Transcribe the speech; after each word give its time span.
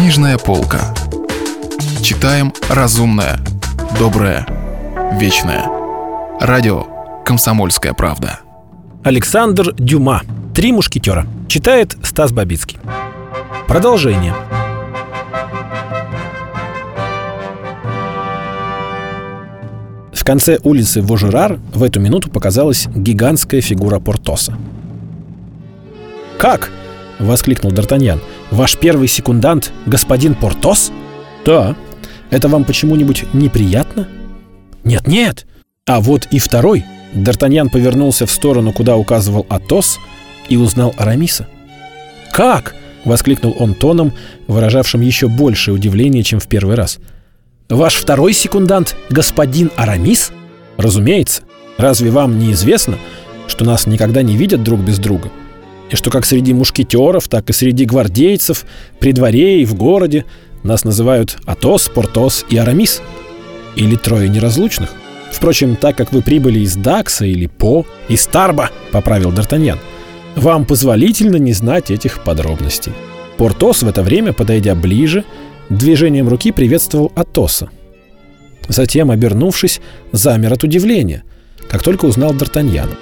Книжная 0.00 0.38
полка. 0.38 0.94
Читаем 2.00 2.54
разумное, 2.70 3.38
доброе, 3.98 4.46
вечное. 5.20 5.66
Радио 6.40 6.86
«Комсомольская 7.22 7.92
правда». 7.92 8.40
Александр 9.04 9.74
Дюма. 9.74 10.22
«Три 10.54 10.72
мушкетера». 10.72 11.26
Читает 11.48 11.98
Стас 12.02 12.32
Бабицкий. 12.32 12.78
Продолжение. 13.68 14.34
В 20.14 20.24
конце 20.24 20.58
улицы 20.62 21.02
Вожерар 21.02 21.60
в 21.74 21.82
эту 21.82 22.00
минуту 22.00 22.30
показалась 22.30 22.86
гигантская 22.86 23.60
фигура 23.60 24.00
Портоса. 24.00 24.56
«Как?»— 26.38 26.70
воскликнул 27.20 27.72
Д'Артаньян. 27.72 28.20
«Ваш 28.50 28.76
первый 28.76 29.08
секундант— 29.08 29.72
господин 29.86 30.34
Портос?» 30.34 30.90
«Да. 31.44 31.76
Это 32.30 32.48
вам 32.48 32.64
почему-нибудь 32.64 33.32
неприятно?» 33.32 34.08
«Нет-нет. 34.84 35.46
А 35.86 36.00
вот 36.00 36.26
и 36.30 36.38
второй». 36.38 36.84
Д'Артаньян 37.14 37.68
повернулся 37.70 38.26
в 38.26 38.30
сторону, 38.30 38.72
куда 38.72 38.96
указывал 38.96 39.46
Атос, 39.48 39.98
и 40.48 40.56
узнал 40.56 40.94
Арамиса. 40.96 41.46
«Как?»— 42.32 42.74
воскликнул 43.04 43.56
он 43.58 43.74
тоном, 43.74 44.12
выражавшим 44.46 45.00
еще 45.00 45.28
большее 45.28 45.74
удивление, 45.74 46.22
чем 46.22 46.40
в 46.40 46.46
первый 46.46 46.76
раз. 46.76 46.98
«Ваш 47.68 47.94
второй 47.94 48.32
секундант— 48.32 48.96
господин 49.10 49.70
Арамис?» 49.76 50.32
«Разумеется. 50.76 51.42
Разве 51.78 52.10
вам 52.10 52.38
не 52.38 52.52
известно, 52.52 52.98
что 53.46 53.64
нас 53.64 53.86
никогда 53.86 54.22
не 54.22 54.36
видят 54.36 54.62
друг 54.62 54.80
без 54.80 54.98
друга? 54.98 55.30
И 55.90 55.96
что 55.96 56.10
как 56.10 56.24
среди 56.24 56.54
мушкетеров, 56.54 57.28
так 57.28 57.50
и 57.50 57.52
среди 57.52 57.84
гвардейцев, 57.84 58.64
при 59.00 59.12
дворе 59.12 59.62
и 59.62 59.64
в 59.64 59.74
городе 59.74 60.24
нас 60.62 60.84
называют 60.84 61.38
Атос, 61.46 61.88
Портос 61.88 62.46
и 62.48 62.56
Арамис? 62.56 63.02
Или 63.76 63.96
трое 63.96 64.28
неразлучных? 64.28 64.90
Впрочем, 65.32 65.76
так 65.76 65.96
как 65.96 66.12
вы 66.12 66.22
прибыли 66.22 66.60
из 66.60 66.76
Дакса 66.76 67.24
или 67.24 67.46
По, 67.46 67.86
из 68.08 68.26
Тарба, 68.26 68.70
поправил 68.92 69.32
Д'Артаньян, 69.32 69.78
вам 70.36 70.64
позволительно 70.64 71.36
не 71.36 71.52
знать 71.52 71.90
этих 71.90 72.22
подробностей. 72.22 72.92
Портос 73.36 73.82
в 73.82 73.88
это 73.88 74.02
время, 74.02 74.32
подойдя 74.32 74.74
ближе, 74.74 75.24
движением 75.70 76.28
руки 76.28 76.52
приветствовал 76.52 77.10
Атоса. 77.14 77.70
Затем, 78.68 79.10
обернувшись, 79.10 79.80
замер 80.12 80.52
от 80.52 80.62
удивления, 80.62 81.24
как 81.68 81.82
только 81.82 82.04
узнал 82.04 82.32
Д'Артаньяна. 82.32 82.96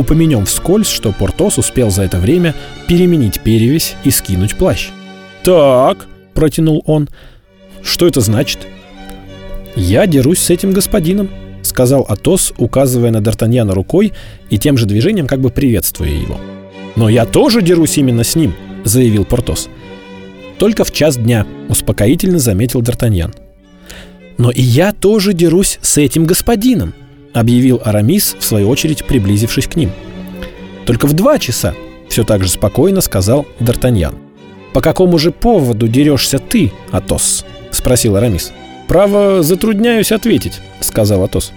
Упомянем 0.00 0.46
вскользь, 0.46 0.88
что 0.88 1.12
Портос 1.12 1.58
успел 1.58 1.90
за 1.90 2.04
это 2.04 2.18
время 2.18 2.54
переменить 2.88 3.40
перевязь 3.40 3.96
и 4.02 4.10
скинуть 4.10 4.56
плащ. 4.56 4.88
«Так»,— 5.42 6.06
протянул 6.34 6.82
он,— 6.86 7.10
«что 7.82 8.06
это 8.06 8.22
значит?» 8.22 8.60
«Я 9.76 10.06
дерусь 10.06 10.38
с 10.38 10.48
этим 10.48 10.72
господином»,— 10.72 11.28
сказал 11.62 12.06
Атос, 12.08 12.54
указывая 12.56 13.10
на 13.10 13.18
Д'Артаньяна 13.18 13.74
рукой 13.74 14.14
и 14.48 14.56
тем 14.56 14.78
же 14.78 14.86
движением 14.86 15.26
как 15.26 15.42
бы 15.42 15.50
приветствуя 15.50 16.08
его. 16.08 16.40
«Но 16.96 17.10
я 17.10 17.26
тоже 17.26 17.60
дерусь 17.60 17.98
именно 17.98 18.24
с 18.24 18.34
ним»,— 18.36 18.54
заявил 18.84 19.26
Портос. 19.26 19.68
«Только 20.58 20.84
в 20.84 20.92
час 20.92 21.18
дня»,— 21.18 21.46
успокоительно 21.68 22.38
заметил 22.38 22.80
Д'Артаньян. 22.80 23.34
«Но 24.38 24.50
и 24.50 24.62
я 24.62 24.92
тоже 24.92 25.34
дерусь 25.34 25.78
с 25.82 25.98
этим 25.98 26.24
господином»,— 26.24 26.94
объявил 27.32 27.80
Арамис, 27.84 28.36
в 28.38 28.44
свою 28.44 28.68
очередь 28.68 29.04
приблизившись 29.04 29.66
к 29.66 29.76
ним. 29.76 29.90
«Только 30.86 31.06
в 31.06 31.12
два 31.12 31.38
часа»,— 31.38 31.74
все 32.08 32.24
так 32.24 32.42
же 32.42 32.50
спокойно 32.50 33.00
сказал 33.00 33.46
Д'Артаньян. 33.60 34.14
«По 34.72 34.80
какому 34.80 35.18
же 35.18 35.30
поводу 35.30 35.88
дерешься 35.88 36.38
ты, 36.38 36.72
Атос?»— 36.90 37.44
спросил 37.70 38.16
Арамис. 38.16 38.52
«Право, 38.88 39.42
затрудняюсь 39.42 40.12
ответить»,— 40.12 40.60
сказал 40.80 41.22
Атос. 41.22 41.52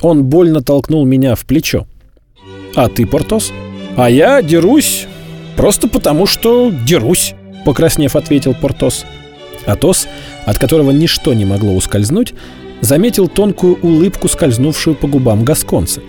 Он 0.00 0.24
больно 0.24 0.62
толкнул 0.62 1.04
меня 1.04 1.34
в 1.34 1.44
плечо. 1.44 1.86
«А 2.74 2.88
ты, 2.88 3.06
Портос?» 3.06 3.52
«А 3.96 4.10
я 4.10 4.42
дерусь 4.42 5.06
просто 5.56 5.88
потому, 5.88 6.26
что 6.26 6.70
дерусь»,— 6.70 7.34
покраснев 7.64 8.14
ответил 8.14 8.54
Портос. 8.54 9.06
Атос, 9.64 10.06
от 10.44 10.58
которого 10.58 10.90
ничто 10.90 11.32
не 11.34 11.44
могло 11.44 11.74
ускользнуть, 11.74 12.34
заметил 12.80 13.28
тонкую 13.28 13.78
улыбку, 13.82 14.28
скользнувшую 14.28 14.96
по 14.96 15.06
губам 15.06 15.44
гасконца. 15.44 16.00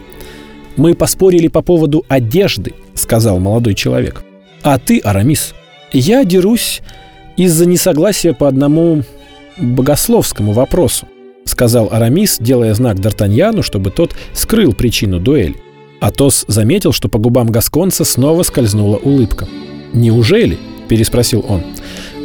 «Мы 0.76 0.94
поспорили 0.94 1.48
по 1.48 1.62
поводу 1.62 2.06
одежды»,— 2.08 2.74
сказал 2.94 3.40
молодой 3.40 3.74
человек. 3.74 4.24
«А 4.64 4.78
ты, 4.78 5.00
Арамис, 5.00 5.54
я 5.92 6.24
дерусь 6.24 6.82
из-за 7.36 7.66
несогласия 7.66 8.34
по 8.34 8.48
одному 8.48 9.04
богословскому 9.58 10.52
вопросу»,— 10.52 11.08
сказал 11.46 11.90
Арамис, 11.92 12.38
делая 12.40 12.74
знак 12.74 12.98
Д'Артаньяну, 12.98 13.64
чтобы 13.64 13.90
тот 13.90 14.16
скрыл 14.34 14.74
причину 14.74 15.20
дуэли. 15.20 15.56
Атос 16.00 16.46
заметил, 16.48 16.94
что 16.94 17.10
по 17.10 17.18
губам 17.18 17.48
гасконца 17.48 18.06
снова 18.06 18.44
скользнула 18.44 18.98
улыбка. 18.98 19.48
«Неужели?»— 19.94 20.60
переспросил 20.88 21.44
он. 21.48 21.64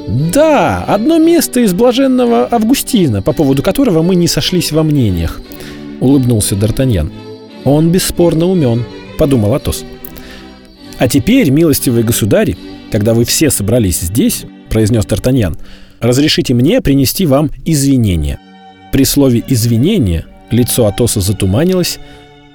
«Да, 0.09 0.85
одно 0.85 1.19
место 1.19 1.61
из 1.61 1.73
блаженного 1.75 2.49
Августина, 2.51 3.23
по 3.23 3.33
поводу 3.33 3.63
которого 3.63 4.03
мы 4.03 4.15
не 4.17 4.27
сошлись 4.27 4.73
во 4.73 4.83
мнениях»,— 4.83 5.41
улыбнулся 6.01 6.57
Д'Артаньян. 6.57 7.11
«Он 7.65 7.91
бесспорно 7.91 8.47
умен»,— 8.47 8.85
подумал 9.19 9.55
Атос. 9.55 9.85
«А 10.99 11.09
теперь, 11.09 11.51
милостивые 11.51 12.03
государи, 12.03 12.57
когда 12.91 13.15
вы 13.15 13.25
все 13.25 13.51
собрались 13.51 14.01
здесь»,— 14.01 14.45
произнес 14.69 15.05
Д'Артаньян,— 15.05 15.57
«разрешите 16.01 16.53
мне 16.53 16.81
принести 16.81 17.25
вам 17.25 17.51
извинения». 17.65 18.41
При 18.93 19.05
слове 19.05 19.43
«извинения» 19.47 20.27
лицо 20.51 20.87
Атоса 20.87 21.21
затуманилось, 21.21 21.99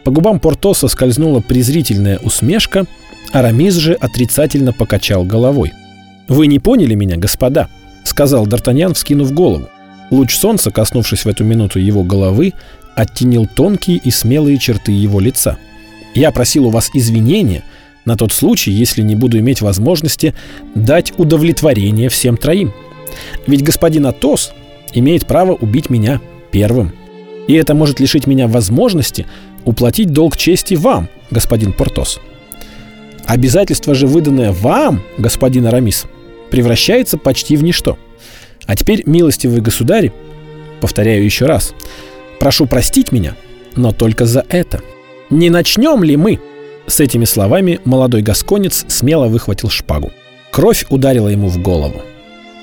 по 0.04 0.12
губам 0.12 0.40
Портоса 0.40 0.88
скользнула 0.90 1.40
презрительная 1.40 2.20
усмешка, 2.20 2.86
Арамис 3.32 3.76
же 3.76 3.94
отрицательно 3.94 4.74
покачал 4.74 5.24
головой— 5.24 5.72
«Вы 6.28 6.48
не 6.48 6.60
поняли 6.60 6.96
меня, 6.96 7.18
господа?»— 7.18 7.68
сказал 8.04 8.46
Д'Артаньян, 8.46 8.94
вскинув 8.94 9.34
голову. 9.34 9.70
Луч 10.12 10.36
солнца, 10.36 10.72
коснувшись 10.72 11.26
в 11.26 11.28
эту 11.28 11.44
минуту 11.44 11.80
его 11.80 12.04
головы, 12.04 12.54
оттенил 12.96 13.48
тонкие 13.48 13.98
и 13.98 14.12
смелые 14.12 14.58
черты 14.58 14.92
его 14.92 15.20
лица. 15.20 15.58
«Я 16.14 16.32
просил 16.32 16.68
у 16.68 16.70
вас 16.70 16.90
извинения 16.94 17.64
на 18.06 18.16
тот 18.16 18.32
случай, 18.32 18.72
если 18.72 19.02
не 19.02 19.16
буду 19.16 19.40
иметь 19.40 19.62
возможности 19.62 20.34
дать 20.76 21.14
удовлетворение 21.18 22.10
всем 22.10 22.38
троим. 22.38 22.74
Ведь 23.46 23.64
господин 23.64 24.06
Атос 24.08 24.54
имеет 24.94 25.26
право 25.26 25.54
убить 25.54 25.90
меня 25.90 26.22
первым. 26.52 26.94
И 27.48 27.54
это 27.54 27.74
может 27.74 28.00
лишить 28.00 28.28
меня 28.28 28.48
возможности 28.48 29.26
уплатить 29.66 30.12
долг 30.12 30.38
чести 30.38 30.76
вам, 30.76 31.10
господин 31.32 31.74
Портос. 31.74 32.20
Обязательство 33.26 33.94
же, 33.94 34.08
выданное 34.08 34.54
вам, 34.54 35.04
господин 35.18 35.68
Арамис, 35.68 36.06
превращается 36.50 37.18
почти 37.18 37.56
в 37.58 37.64
ничто. 37.64 37.98
А 38.66 38.76
теперь, 38.76 39.04
милостивые 39.06 39.62
государи, 39.62 40.12
повторяю 40.82 41.24
еще 41.24 41.46
раз, 41.46 41.74
прошу 42.40 42.66
простить 42.66 43.12
меня, 43.12 43.36
но 43.76 43.92
только 43.92 44.26
за 44.26 44.46
это. 44.50 44.82
Не 45.30 45.50
начнем 45.50 46.04
ли 46.04 46.18
мы? 46.18 46.40
С 46.88 47.00
этими 47.00 47.26
словами 47.26 47.80
молодой 47.84 48.22
гасконец 48.22 48.86
смело 48.88 49.28
выхватил 49.28 49.70
шпагу. 49.70 50.12
Кровь 50.52 50.86
ударила 50.90 51.28
ему 51.28 51.50
в 51.50 51.62
голову. 51.62 52.02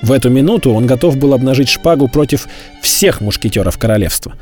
В 0.01 0.11
эту 0.11 0.29
минуту 0.29 0.71
он 0.71 0.85
готов 0.85 1.17
был 1.17 1.33
обнажить 1.33 1.69
шпагу 1.69 2.07
против 2.07 2.47
всех 2.81 3.21
мушкетеров 3.21 3.77
королевства, 3.77 4.33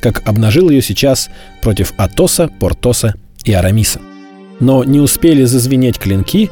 как 0.00 0.26
обнажил 0.26 0.70
ее 0.70 0.82
сейчас 0.82 1.28
против 1.60 1.92
Атоса, 1.96 2.48
Портоса 2.58 3.14
и 3.44 3.52
Арамиса. 3.52 4.00
Но 4.60 4.84
не 4.84 5.00
успели 5.00 5.44
зазвенеть 5.44 5.98
клинки, 5.98 6.50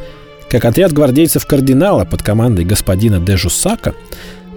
как 0.50 0.64
отряд 0.64 0.92
гвардейцев 0.92 1.46
кардинала 1.46 2.04
под 2.04 2.22
командой 2.22 2.64
господина 2.64 3.20
де 3.20 3.36
Жусака 3.36 3.94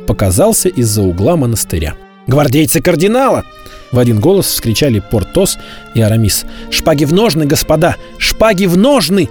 показался 0.08 0.68
из-за 0.68 1.04
угла 1.04 1.38
монастыря. 1.38 1.96
«Гвардейцы 2.26 2.82
кардинала!» 2.82 3.44
В 3.92 4.00
один 4.00 4.20
голос 4.20 4.48
вскричали 4.48 5.00
Портос 5.00 5.58
и 5.94 6.02
Арамис. 6.02 6.46
«Шпаги 6.72 7.06
в 7.06 7.14
ножны, 7.14 7.46
господа! 7.46 7.96
Шпаги 8.18 8.66
в 8.66 8.76
ножны!» 8.76 9.30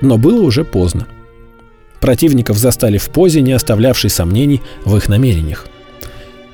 Но 0.00 0.18
было 0.18 0.42
уже 0.42 0.64
поздно. 0.64 1.06
Противников 2.00 2.58
застали 2.58 2.98
в 2.98 3.08
позе, 3.10 3.40
не 3.40 3.52
оставлявшей 3.52 4.10
сомнений 4.10 4.62
в 4.84 4.96
их 4.96 5.08
намерениях. 5.08 5.68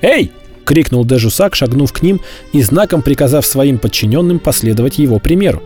«Эй!»— 0.03 0.33
крикнул 0.65 1.05
Дежусак, 1.05 1.55
шагнув 1.55 1.93
к 1.93 2.03
ним 2.03 2.21
и 2.53 2.61
знаком 2.61 3.01
приказав 3.01 3.47
своим 3.47 3.79
подчиненным 3.79 4.39
последовать 4.39 4.99
его 4.99 5.19
примеру. 5.19 5.63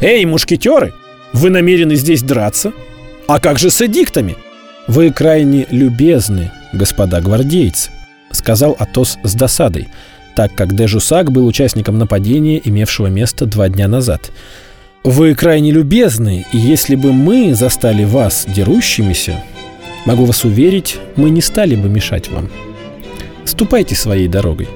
«Эй, 0.00 0.24
мушкетеры! 0.26 0.92
Вы 1.32 1.50
намерены 1.50 1.96
здесь 1.96 2.22
драться? 2.22 2.72
А 3.26 3.40
как 3.40 3.58
же 3.58 3.70
с 3.70 3.80
эдиктами? 3.80 4.36
Вы 4.88 5.10
крайне 5.10 5.66
любезны, 5.70 6.50
господа 6.72 7.20
гвардейцы, 7.20 7.90
сказал 8.30 8.76
Атос 8.78 9.18
с 9.22 9.34
досадой, 9.34 9.88
так 10.34 10.54
как 10.54 10.74
Дежусак 10.74 11.30
был 11.30 11.46
участником 11.46 11.98
нападения, 11.98 12.60
имевшего 12.62 13.06
место 13.06 13.46
два 13.46 13.68
дня 13.68 13.88
назад. 13.88 14.32
Вы 15.04 15.34
крайне 15.34 15.70
любезны, 15.70 16.46
и 16.52 16.58
если 16.58 16.94
бы 16.94 17.12
мы 17.12 17.54
застали 17.54 18.04
вас 18.04 18.46
дерущимися, 18.48 19.42
Могу 20.04 20.24
вас 20.24 20.44
уверить, 20.44 20.98
мы 21.14 21.30
не 21.30 21.40
стали 21.40 21.76
бы 21.76 21.88
мешать 21.88 22.28
вам. 22.28 22.50
Ступайте 23.44 23.94
своей 23.94 24.28
дорогой. 24.28 24.68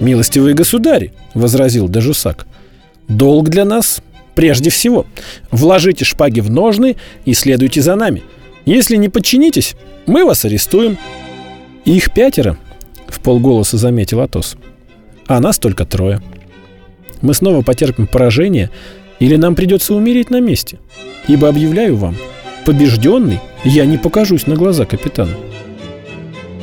«Милостивые 0.00 0.54
государи»,— 0.54 1.12
возразил 1.34 1.88
Дежусак,— 1.88 2.46
«долг 3.08 3.48
для 3.48 3.64
нас 3.64 4.02
прежде 4.34 4.70
всего. 4.70 5.06
Вложите 5.50 6.04
шпаги 6.04 6.40
в 6.40 6.50
ножны 6.50 6.96
и 7.24 7.34
следуйте 7.34 7.80
за 7.80 7.94
нами. 7.94 8.22
Если 8.64 8.96
не 8.96 9.08
подчинитесь, 9.08 9.76
мы 10.06 10.24
вас 10.24 10.44
арестуем». 10.44 10.98
«Их 11.84 12.12
пятеро»,— 12.12 12.56
в 13.08 13.20
полголоса 13.20 13.76
заметил 13.76 14.20
Атос,— 14.20 14.56
«а 15.26 15.40
нас 15.40 15.58
только 15.58 15.84
трое. 15.84 16.22
Мы 17.20 17.34
снова 17.34 17.62
потерпим 17.62 18.06
поражение, 18.06 18.70
или 19.20 19.36
нам 19.36 19.54
придется 19.54 19.94
умереть 19.94 20.30
на 20.30 20.40
месте. 20.40 20.78
Ибо 21.28 21.48
объявляю 21.48 21.96
вам, 21.96 22.16
побежденный 22.64 23.40
я 23.64 23.84
не 23.84 23.98
покажусь 23.98 24.46
на 24.46 24.56
глаза 24.56 24.86
капитану». 24.86 25.34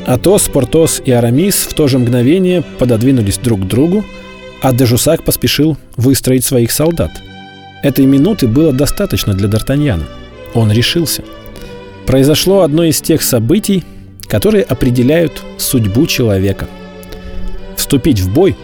Атос, 0.06 0.50
Портос 0.50 1.02
и 1.06 1.12
Арамис 1.12 1.56
в 1.56 1.74
то 1.74 1.88
же 1.88 2.00
мгновение 2.00 2.64
пододвинулись 2.80 3.38
друг 3.38 3.62
к 3.62 3.68
другу, 3.68 4.04
а 4.62 4.74
Дежусак 4.74 5.24
поспешил 5.24 5.78
выстроить 5.96 6.44
своих 6.44 6.72
солдат. 6.72 7.12
Этой 7.83 8.06
минуты 8.06 8.48
было 8.48 8.72
достаточно 8.72 9.33
для 9.33 9.50
Д'Артаньяна. 9.50 10.04
Он 10.54 10.72
решился. 10.72 11.24
Произошло 12.06 12.62
одно 12.62 12.83
из 12.83 13.01
тех 13.01 13.22
событий, 13.22 13.83
которые 14.28 14.63
определяют 14.63 15.42
судьбу 15.57 16.07
человека. 16.07 16.68
Вступить 17.75 18.19
в 18.19 18.33
бой 18.33 18.56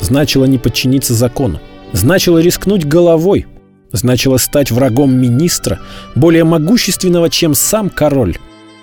значило 0.00 0.44
не 0.44 0.58
подчиниться 0.58 1.14
закону, 1.14 1.60
значило 1.92 2.38
рискнуть 2.38 2.84
головой, 2.84 3.46
значило 3.92 4.36
стать 4.36 4.70
врагом 4.70 5.14
министра, 5.14 5.80
более 6.14 6.44
могущественного, 6.44 7.30
чем 7.30 7.54
сам 7.54 7.88
король. 7.88 8.36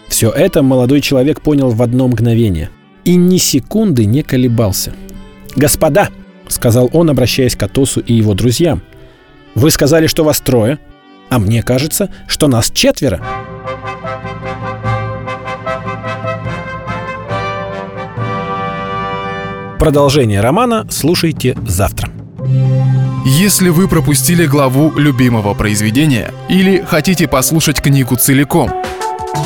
Все 0.07 0.29
это 0.29 0.63
молодой 0.63 1.01
человек 1.01 1.41
понял 1.41 1.69
в 1.69 1.81
одно 1.81 2.07
мгновение 2.07 2.69
и 3.05 3.15
ни 3.15 3.37
секунды 3.37 4.05
не 4.05 4.23
колебался. 4.23 4.93
«Господа!»— 5.55 6.09
сказал 6.47 6.89
он, 6.93 7.09
обращаясь 7.09 7.55
к 7.55 7.63
Атосу 7.63 7.99
и 7.99 8.13
его 8.13 8.33
друзьям. 8.33 8.81
«Вы 9.55 9.71
сказали, 9.71 10.07
что 10.07 10.23
вас 10.23 10.39
трое, 10.39 10.79
а 11.29 11.39
мне 11.39 11.63
кажется, 11.63 12.09
что 12.27 12.47
нас 12.47 12.71
четверо». 12.71 13.23
Продолжение 19.79 20.39
романа 20.39 20.87
слушайте 20.89 21.57
завтра. 21.67 22.09
Если 23.25 23.69
вы 23.69 23.87
пропустили 23.87 24.45
главу 24.45 24.91
любимого 24.97 25.53
произведения 25.53 26.31
или 26.47 26.81
хотите 26.81 27.27
послушать 27.27 27.81
книгу 27.81 28.15
целиком– 28.15 28.71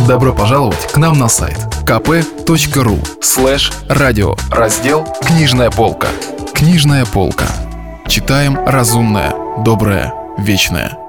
Добро 0.07 0.33
пожаловать 0.33 0.91
к 0.91 0.97
нам 0.97 1.17
на 1.17 1.27
сайт 1.27 1.57
kp.ru 1.85 2.99
слэш 3.21 3.71
радио 3.87 4.35
раздел 4.51 5.07
«Книжная 5.25 5.71
полка». 5.71 6.07
Книжная 6.53 7.05
полка. 7.05 7.47
Читаем 8.07 8.57
разумное, 8.65 9.33
доброе, 9.65 10.13
вечное. 10.37 11.06